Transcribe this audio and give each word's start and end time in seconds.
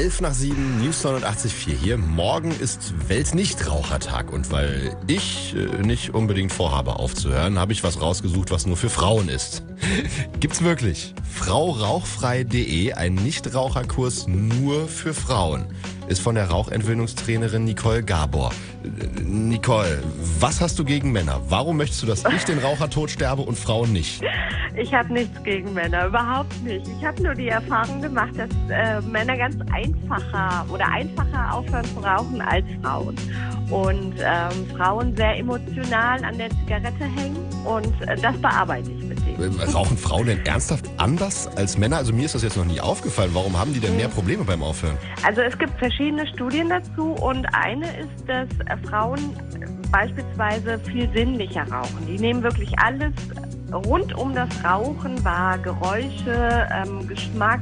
11 0.00 0.22
nach 0.22 0.32
7, 0.32 0.82
News 0.82 1.04
89.4 1.04 1.76
hier. 1.76 1.98
Morgen 1.98 2.52
ist 2.58 2.94
Weltnichtrauchertag 3.10 4.32
und 4.32 4.50
weil 4.50 4.96
ich 5.06 5.54
äh, 5.54 5.82
nicht 5.82 6.14
unbedingt 6.14 6.52
vorhabe 6.52 6.96
aufzuhören, 6.96 7.58
habe 7.58 7.74
ich 7.74 7.84
was 7.84 8.00
rausgesucht, 8.00 8.50
was 8.50 8.64
nur 8.64 8.78
für 8.78 8.88
Frauen 8.88 9.28
ist. 9.28 9.62
Gibt's 10.40 10.62
wirklich. 10.62 11.14
FrauRauchfrei.de, 11.34 12.94
ein 12.94 13.14
Nichtraucherkurs 13.14 14.26
nur 14.26 14.88
für 14.88 15.12
Frauen, 15.12 15.66
ist 16.10 16.20
von 16.20 16.34
der 16.34 16.50
Rauchentwöhnungstrainerin 16.50 17.64
Nicole 17.64 18.02
Gabor. 18.02 18.50
Nicole, 19.24 20.02
was 20.40 20.60
hast 20.60 20.76
du 20.78 20.84
gegen 20.84 21.12
Männer? 21.12 21.40
Warum 21.48 21.76
möchtest 21.76 22.02
du, 22.02 22.06
dass 22.06 22.24
ich 22.24 22.44
den 22.44 22.58
Rauchertod 22.58 23.10
sterbe 23.10 23.42
und 23.42 23.56
Frauen 23.56 23.92
nicht? 23.92 24.20
Ich 24.76 24.92
habe 24.92 25.12
nichts 25.12 25.40
gegen 25.44 25.72
Männer, 25.72 26.06
überhaupt 26.06 26.62
nicht. 26.64 26.86
Ich 26.98 27.04
habe 27.04 27.22
nur 27.22 27.34
die 27.34 27.48
Erfahrung 27.48 28.02
gemacht, 28.02 28.32
dass 28.36 28.50
äh, 28.70 29.00
Männer 29.02 29.36
ganz 29.36 29.56
einfacher 29.72 30.66
oder 30.72 30.88
einfacher 30.88 31.54
aufhören 31.54 31.84
zu 31.84 32.00
rauchen 32.00 32.40
als 32.40 32.64
Frauen. 32.82 33.14
Und 33.70 34.14
ähm, 34.18 34.76
Frauen 34.76 35.14
sehr 35.14 35.38
emotional 35.38 36.24
an 36.24 36.38
der 36.38 36.50
Zigarette 36.50 37.04
hängen 37.04 37.36
und 37.64 38.08
äh, 38.08 38.16
das 38.16 38.36
bearbeite 38.38 38.90
ich 38.90 39.04
mit. 39.04 39.19
Rauchen 39.74 39.96
Frauen 39.96 40.26
denn 40.26 40.44
ernsthaft 40.44 40.88
anders 40.98 41.48
als 41.56 41.78
Männer? 41.78 41.96
Also 41.96 42.12
mir 42.12 42.26
ist 42.26 42.34
das 42.34 42.42
jetzt 42.42 42.56
noch 42.56 42.64
nie 42.64 42.80
aufgefallen. 42.80 43.30
Warum 43.32 43.58
haben 43.58 43.72
die 43.72 43.80
denn 43.80 43.96
mehr 43.96 44.08
Probleme 44.08 44.44
beim 44.44 44.62
Aufhören? 44.62 44.98
Also 45.24 45.40
es 45.40 45.56
gibt 45.58 45.78
verschiedene 45.78 46.26
Studien 46.26 46.68
dazu 46.68 47.12
und 47.14 47.46
eine 47.54 47.86
ist, 47.98 48.28
dass 48.28 48.48
äh, 48.66 48.76
Frauen 48.88 49.18
beispielsweise 49.90 50.78
viel 50.80 51.10
sinnlicher 51.14 51.62
rauchen. 51.70 52.06
Die 52.06 52.18
nehmen 52.18 52.42
wirklich 52.42 52.78
alles 52.78 53.12
rund 53.72 54.14
um 54.16 54.34
das 54.34 54.48
Rauchen 54.64 55.24
wahr, 55.24 55.58
Geräusche, 55.58 56.68
ähm, 56.72 57.06
Geschmack, 57.08 57.60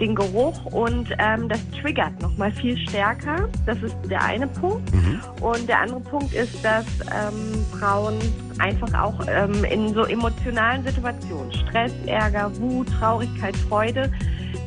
den 0.00 0.14
Geruch 0.14 0.64
und 0.66 1.14
ähm, 1.18 1.48
das 1.48 1.60
triggert 1.80 2.20
nochmal 2.20 2.50
viel 2.52 2.76
stärker. 2.88 3.48
Das 3.66 3.78
ist 3.82 3.94
der 4.08 4.22
eine 4.22 4.46
Punkt. 4.46 4.92
Mhm. 4.92 5.20
Und 5.40 5.68
der 5.68 5.80
andere 5.80 6.00
Punkt 6.00 6.32
ist, 6.34 6.64
dass 6.64 6.86
ähm, 7.00 7.64
Frauen 7.78 8.18
einfach 8.58 8.92
auch 8.94 9.26
ähm, 9.28 9.64
in 9.64 9.94
so 9.94 10.04
emotionalen 10.04 10.84
Situationen, 10.84 11.52
Stress, 11.52 11.92
Ärger, 12.06 12.50
Wut, 12.58 12.88
Traurigkeit, 12.98 13.56
Freude, 13.68 14.10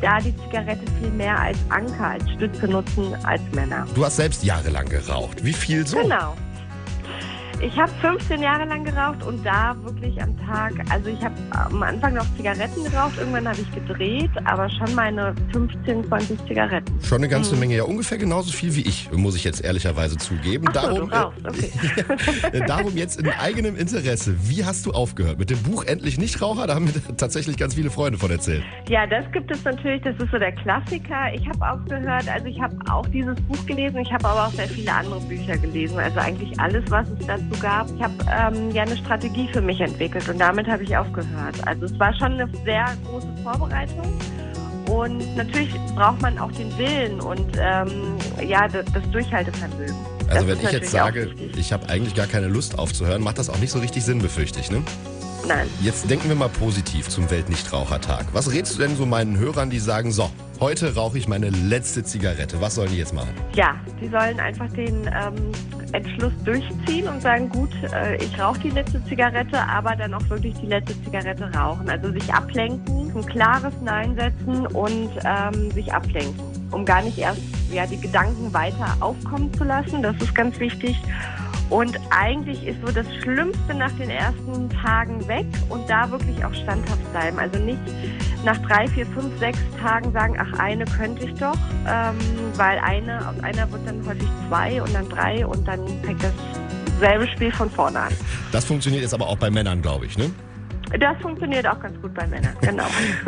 da 0.02 0.20
die 0.20 0.36
Zigarette 0.38 0.84
viel 1.00 1.12
mehr 1.12 1.40
als 1.40 1.58
Anker, 1.70 2.08
als 2.08 2.30
Stütze 2.32 2.68
nutzen 2.68 3.16
als 3.24 3.42
Männer. 3.54 3.88
Du 3.96 4.06
hast 4.06 4.18
selbst 4.18 4.44
jahrelang 4.44 4.88
geraucht. 4.88 5.44
Wie 5.44 5.54
viel 5.54 5.86
so? 5.86 5.98
Genau. 5.98 6.36
Ich 7.64 7.80
habe 7.80 7.90
15 8.02 8.42
Jahre 8.42 8.66
lang 8.66 8.84
geraucht 8.84 9.24
und 9.26 9.46
da 9.46 9.74
wirklich 9.84 10.22
am 10.22 10.38
Tag, 10.46 10.74
also 10.90 11.10
ich 11.10 11.24
habe 11.24 11.34
am 11.52 11.82
Anfang 11.82 12.16
noch 12.16 12.26
Zigaretten 12.36 12.84
geraucht, 12.84 13.14
irgendwann 13.18 13.48
habe 13.48 13.58
ich 13.62 13.72
gedreht, 13.74 14.32
aber 14.44 14.70
schon 14.70 14.94
meine 14.96 15.34
15, 15.54 16.04
20 16.06 16.46
Zigaretten. 16.46 16.94
Schon 17.02 17.20
eine 17.20 17.30
ganze 17.30 17.56
Menge, 17.56 17.78
ja 17.78 17.84
ungefähr 17.84 18.18
genauso 18.18 18.52
viel 18.52 18.76
wie 18.76 18.82
ich, 18.82 19.10
muss 19.14 19.38
ich 19.38 19.46
jetzt 19.46 19.64
ehrlicherweise 19.64 20.18
zugeben. 20.18 20.66
Ach 20.68 20.74
so, 20.74 20.82
darum, 20.82 21.10
rauchst, 21.10 21.48
okay. 21.48 21.72
äh, 22.52 22.66
darum 22.66 22.98
jetzt 22.98 23.22
in 23.22 23.30
eigenem 23.30 23.78
Interesse, 23.78 24.36
wie 24.42 24.66
hast 24.66 24.86
du 24.86 24.92
aufgehört? 24.92 25.40
Mit 25.40 25.50
dem 25.50 25.64
Buch 25.64 25.86
Endlich 25.86 26.18
Nichtraucher? 26.18 26.68
Da 26.68 26.76
haben 26.76 26.84
mir 26.84 26.94
tatsächlich 27.18 27.56
ganz 27.56 27.76
viele 27.76 27.90
Freunde 27.90 28.20
von 28.20 28.30
erzählt. 28.30 28.64
Ja, 28.90 29.08
das 29.08 29.24
gibt 29.32 29.50
es 29.50 29.64
natürlich, 29.64 30.02
das 30.02 30.18
ist 30.18 30.32
so 30.32 30.38
der 30.38 30.52
Klassiker. 30.52 31.34
Ich 31.34 31.48
habe 31.48 31.66
aufgehört, 31.66 32.28
also 32.28 32.46
ich 32.46 32.60
habe 32.60 32.76
auch 32.92 33.08
dieses 33.08 33.40
Buch 33.44 33.66
gelesen, 33.66 34.00
ich 34.00 34.12
habe 34.12 34.28
aber 34.28 34.48
auch 34.48 34.52
sehr 34.52 34.68
viele 34.68 34.92
andere 34.92 35.22
Bücher 35.22 35.58
gelesen, 35.58 35.98
also 35.98 36.20
eigentlich 36.20 36.60
alles, 36.60 36.84
was 36.90 37.08
es 37.08 37.26
dazu 37.26 37.53
gab. 37.60 37.88
Ich 37.96 38.02
habe 38.02 38.14
ähm, 38.32 38.72
ja 38.72 38.84
eine 38.84 38.98
Strategie 38.98 39.48
für 39.52 39.62
mich 39.62 39.80
entwickelt 39.80 40.28
und 40.30 40.40
damit 40.40 40.68
habe 40.68 40.84
ich 40.84 40.96
aufgehört. 40.96 41.56
Also 41.66 41.86
es 41.86 42.00
war 42.00 42.14
schon 42.14 42.34
eine 42.34 42.50
sehr 42.66 42.86
große 43.06 43.28
Vorbereitung. 43.44 44.20
Und 44.90 45.36
natürlich 45.38 45.74
braucht 45.96 46.22
man 46.22 46.38
auch 46.38 46.52
den 46.52 46.78
Willen 46.78 47.22
und 47.22 47.58
ähm, 47.58 48.18
ja, 48.46 48.68
das, 48.68 48.86
das 48.94 49.10
Durchhaltevermögen. 49.12 49.96
Also 50.30 50.46
Das 50.46 50.48
wenn 50.48 50.66
ich 50.66 50.72
jetzt 50.72 50.92
sage, 50.92 51.34
ich 51.58 51.72
habe 51.72 51.88
eigentlich 51.90 52.16
gar 52.16 52.28
keine 52.28 52.48
Lust 52.48 52.78
aufzuhören, 52.78 53.22
macht 53.22 53.38
das 53.38 53.50
auch 53.50 53.60
nicht 53.60 53.72
so 53.72 53.80
richtig 53.80 54.04
Sinn, 54.04 54.20
befürchte 54.20 54.60
ich, 54.60 54.70
ne? 54.70 54.84
Nein. 55.48 55.68
Jetzt 55.82 56.10
denken 56.10 56.30
wir 56.30 56.36
mal 56.36 56.50
positiv 56.50 57.10
zum 57.10 57.30
Weltnichtrauchertag. 57.30 58.28
Was 58.32 58.52
rätst 58.52 58.76
du 58.76 58.82
denn 58.82 58.96
so 58.96 59.06
meinen 59.06 59.38
Hörern, 59.38 59.70
die 59.70 59.80
sagen, 59.80 60.12
so, 60.12 60.30
heute 60.60 60.96
rauche 60.96 61.18
ich 61.18 61.28
meine 61.28 61.50
letzte 61.50 62.04
Zigarette. 62.04 62.62
Was 62.62 62.76
sollen 62.76 62.92
die 62.92 62.98
jetzt 62.98 63.14
machen? 63.14 63.34
Ja, 63.54 63.76
die 64.02 64.08
sollen 64.08 64.40
einfach 64.40 64.72
den 64.72 65.06
ähm, 65.08 65.52
Entschluss 65.94 66.34
durchziehen 66.44 67.08
und 67.08 67.22
sagen, 67.22 67.50
gut, 67.50 67.72
äh, 67.94 68.18
ich 68.18 68.40
rauche 68.40 68.60
die 68.60 68.70
letzte 68.72 69.04
Zigarette, 69.06 69.60
aber 69.68 69.96
dann 69.96 70.14
auch 70.14 70.28
wirklich 70.30 70.54
die 70.56 70.68
letzte 70.68 71.02
Zigarette 71.04 71.52
rauchen. 71.54 71.90
Also 71.90 72.12
sich 72.12 72.34
ablenken, 72.34 73.12
ein 73.16 73.26
klares 73.26 73.74
Nein 73.82 74.16
setzen 74.16 74.68
und 74.68 75.12
ähm, 75.24 75.72
sich 75.72 75.94
ablenken, 75.94 76.42
um 76.72 76.84
gar 76.84 77.02
nicht 77.04 77.18
erst 77.18 77.42
ja, 77.72 77.86
die 77.86 78.00
Gedanken 78.00 78.54
weiter 78.54 78.98
aufkommen 79.00 79.54
zu 79.54 79.64
lassen. 79.64 80.02
Das 80.02 80.16
ist 80.18 80.34
ganz 80.36 80.60
wichtig. 80.60 80.98
Und 81.70 81.98
eigentlich 82.12 82.66
ist 82.66 82.78
so 82.86 82.92
das 82.92 83.06
Schlimmste 83.22 83.74
nach 83.74 83.92
den 83.94 84.10
ersten 84.10 84.70
Tagen 84.70 85.28
weg 85.28 85.46
und 85.70 85.90
da 85.90 86.10
wirklich 86.12 86.44
auch 86.44 86.54
standhaft 86.54 87.12
bleiben. 87.12 87.40
Also 87.40 87.58
nicht 87.60 87.80
nach 88.46 88.58
drei, 88.68 88.88
vier, 88.88 89.06
fünf, 89.08 89.38
sechs 89.40 89.60
Tagen 89.82 90.12
sagen, 90.12 90.38
ach, 90.40 90.60
eine 90.60 90.86
könnte 90.86 91.26
ich 91.26 91.34
doch, 91.36 91.58
ähm, 91.88 92.16
weil 92.56 92.78
eine, 92.80 93.28
aus 93.28 93.40
einer 93.42 93.72
wird 93.72 93.82
dann 93.88 94.06
häufig 94.06 94.28
zwei 94.48 94.82
und 94.82 94.94
dann 94.94 95.10
drei 95.10 95.46
und 95.46 95.68
dann 95.68 95.80
fängt 96.04 96.24
das 96.24 96.34
selbe 97.00 97.28
Spiel 97.28 97.52
von 97.52 97.70
vorne 97.70 98.00
an. 98.00 98.14
Das 98.52 98.66
funktioniert 98.66 99.02
jetzt 99.02 99.14
aber 99.14 99.28
auch 99.28 99.38
bei 99.38 99.50
Männern, 99.50 99.82
glaube 99.82 100.06
ich, 100.06 100.18
ne? 100.18 100.32
Das 101.00 101.18
funktioniert 101.22 101.66
auch 101.66 101.80
ganz 101.80 102.00
gut 102.02 102.14
bei 102.14 102.28
Männern, 102.28 102.56
genau. 102.62 102.86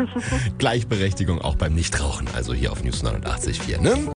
Gleichberechtigung 0.58 1.40
auch 1.40 1.56
beim 1.56 1.74
Nichtrauchen, 1.74 2.28
also 2.36 2.54
hier 2.54 2.70
auf 2.70 2.84
News 2.84 3.02
89.4, 3.02 3.80
ne? 3.80 3.96